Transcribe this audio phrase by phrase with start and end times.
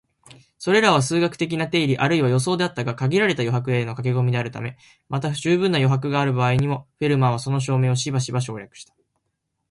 [0.57, 4.75] それらは数学的な定理あるいは予想であったが、限られた余白への書き込みであるため、
[5.09, 8.95] また充分な余白がある場合にも、フェルマーはその証明をしばしば省略した